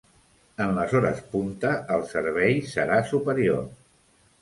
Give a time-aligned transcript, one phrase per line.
[0.63, 3.73] En les hores punta, el servei serà superior.